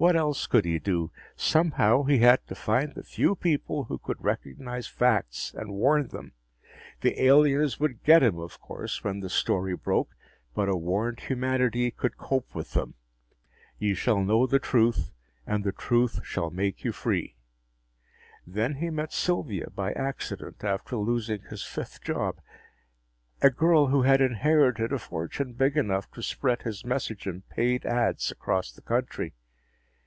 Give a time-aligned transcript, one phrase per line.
[0.00, 1.10] What else could he do?
[1.36, 6.32] Somehow, he had to find the few people who could recognize facts and warn them.
[7.02, 10.16] The aliens would get him, of course, when the story broke,
[10.54, 12.94] but a warned humanity could cope with them.
[13.78, 15.12] Ye shall know the truth,
[15.46, 17.36] and the truth shall make you free.
[18.46, 22.40] Then he met Sylvia by accident after losing his fifth job
[23.42, 27.84] a girl who had inherited a fortune big enough to spread his message in paid
[27.84, 29.34] ads across the country.